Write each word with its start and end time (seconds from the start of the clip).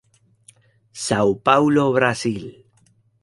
Sao 1.05 1.29
Paulo, 1.47 1.83
Brasil. 1.97 2.43